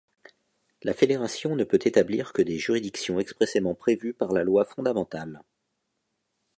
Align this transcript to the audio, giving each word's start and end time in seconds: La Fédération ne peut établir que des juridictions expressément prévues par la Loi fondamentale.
La 0.81 0.95
Fédération 0.95 1.55
ne 1.55 1.63
peut 1.63 1.77
établir 1.83 2.33
que 2.33 2.41
des 2.41 2.57
juridictions 2.57 3.19
expressément 3.19 3.75
prévues 3.75 4.15
par 4.15 4.31
la 4.33 4.43
Loi 4.43 4.65
fondamentale. 4.65 5.43